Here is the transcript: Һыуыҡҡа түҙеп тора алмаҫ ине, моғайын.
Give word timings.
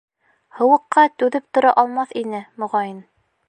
Һыуыҡҡа 0.59 1.03
түҙеп 1.23 1.45
тора 1.59 1.75
алмаҫ 1.85 2.19
ине, 2.25 2.43
моғайын. 2.65 3.01